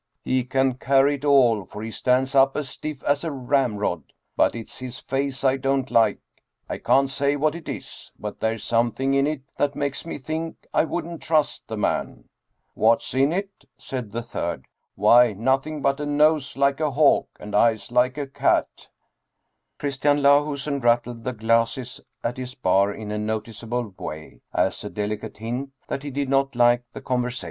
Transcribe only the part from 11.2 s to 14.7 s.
trust the man." "What's in it?" said the third.